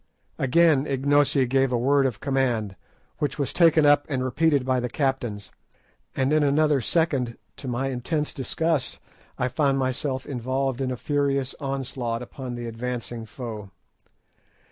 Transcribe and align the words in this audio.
Again 0.39 0.87
Ignosi 0.87 1.45
gave 1.47 1.71
a 1.71 1.77
word 1.77 2.07
of 2.07 2.19
command, 2.19 2.75
which 3.19 3.37
was 3.37 3.53
taken 3.53 3.85
up 3.85 4.03
and 4.09 4.23
repeated 4.23 4.65
by 4.65 4.79
the 4.79 4.89
captains, 4.89 5.51
and 6.15 6.33
in 6.33 6.41
another 6.41 6.81
second, 6.81 7.37
to 7.57 7.67
my 7.67 7.89
intense 7.89 8.33
disgust, 8.33 8.97
I 9.37 9.47
found 9.47 9.77
myself 9.77 10.25
involved 10.25 10.81
in 10.81 10.89
a 10.89 10.97
furious 10.97 11.53
onslaught 11.59 12.23
upon 12.23 12.55
the 12.55 12.65
advancing 12.65 13.27
foe. 13.27 13.69